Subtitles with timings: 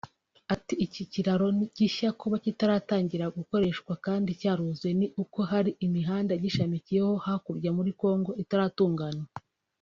[0.53, 1.47] Ati ”Iki kiraro
[1.77, 9.27] gishya kuba kitaratangira gukoreshwa kandi cyaruzuye ni uko hari imihanda igishamikiyeho hakurya muri congo itaratunganywa